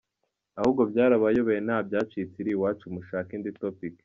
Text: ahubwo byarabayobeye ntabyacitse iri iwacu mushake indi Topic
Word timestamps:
ahubwo 0.59 0.81
byarabayobeye 0.91 1.59
ntabyacitse 1.65 2.35
iri 2.39 2.51
iwacu 2.55 2.85
mushake 2.95 3.31
indi 3.35 3.51
Topic 3.61 3.93